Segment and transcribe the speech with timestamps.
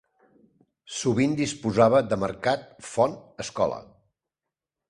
[0.99, 3.17] Sovint disposava de mercat, font,
[3.47, 3.79] escola.